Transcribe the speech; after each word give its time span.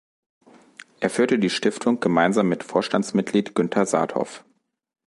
Er 0.99 1.11
führte 1.11 1.37
die 1.37 1.51
Stiftung 1.51 1.99
gemeinsam 1.99 2.49
mit 2.49 2.63
Vorstandsmitglied 2.63 3.53
Günter 3.53 3.85
Saathoff. 3.85 4.43